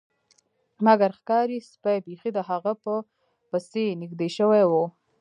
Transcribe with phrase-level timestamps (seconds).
[0.85, 2.93] مګر ښکاري سپي بیخي د هغه په
[3.51, 4.85] پسې نږدې شوي وو